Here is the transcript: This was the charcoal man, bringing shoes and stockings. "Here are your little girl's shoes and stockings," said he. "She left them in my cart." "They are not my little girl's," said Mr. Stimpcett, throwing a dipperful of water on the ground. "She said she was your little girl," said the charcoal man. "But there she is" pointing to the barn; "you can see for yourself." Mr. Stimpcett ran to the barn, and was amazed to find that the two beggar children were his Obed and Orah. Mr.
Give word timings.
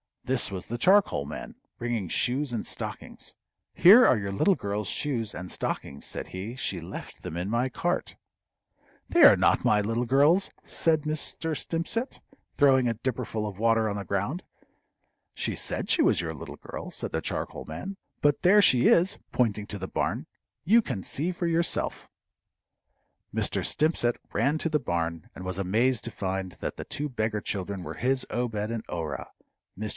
This 0.25 0.49
was 0.49 0.65
the 0.67 0.77
charcoal 0.79 1.25
man, 1.25 1.55
bringing 1.77 2.07
shoes 2.07 2.53
and 2.53 2.65
stockings. 2.65 3.35
"Here 3.73 4.05
are 4.05 4.17
your 4.17 4.31
little 4.31 4.55
girl's 4.55 4.87
shoes 4.87 5.35
and 5.35 5.51
stockings," 5.51 6.05
said 6.05 6.27
he. 6.29 6.55
"She 6.55 6.79
left 6.79 7.21
them 7.21 7.35
in 7.37 7.49
my 7.49 7.69
cart." 7.69 8.15
"They 9.09 9.23
are 9.23 9.35
not 9.35 9.65
my 9.65 9.81
little 9.81 10.05
girl's," 10.05 10.49
said 10.63 11.01
Mr. 11.03 11.55
Stimpcett, 11.55 12.21
throwing 12.57 12.87
a 12.87 12.95
dipperful 12.95 13.45
of 13.47 13.59
water 13.59 13.89
on 13.89 13.97
the 13.97 14.05
ground. 14.05 14.43
"She 15.35 15.55
said 15.55 15.89
she 15.89 16.01
was 16.01 16.21
your 16.21 16.33
little 16.33 16.55
girl," 16.55 16.89
said 16.91 17.11
the 17.11 17.21
charcoal 17.21 17.65
man. 17.65 17.97
"But 18.21 18.41
there 18.41 18.61
she 18.61 18.87
is" 18.87 19.19
pointing 19.31 19.67
to 19.67 19.77
the 19.77 19.87
barn; 19.87 20.25
"you 20.63 20.81
can 20.81 21.03
see 21.03 21.31
for 21.31 21.45
yourself." 21.45 22.09
Mr. 23.35 23.63
Stimpcett 23.63 24.15
ran 24.33 24.57
to 24.59 24.69
the 24.69 24.79
barn, 24.79 25.29
and 25.35 25.45
was 25.45 25.57
amazed 25.59 26.05
to 26.05 26.11
find 26.11 26.53
that 26.53 26.77
the 26.77 26.85
two 26.85 27.09
beggar 27.09 27.41
children 27.41 27.83
were 27.83 27.95
his 27.95 28.25
Obed 28.31 28.71
and 28.71 28.83
Orah. 28.87 29.29
Mr. 29.77 29.89